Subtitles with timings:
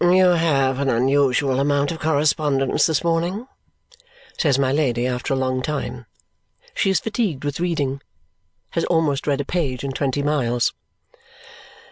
[0.01, 3.47] "You have an unusual amount of correspondence this morning?"
[4.39, 6.07] says my Lady after a long time.
[6.73, 8.01] She is fatigued with reading.
[8.71, 10.73] Has almost read a page in twenty miles.